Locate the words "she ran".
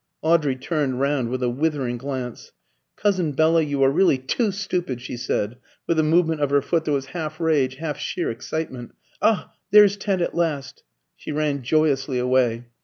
11.15-11.61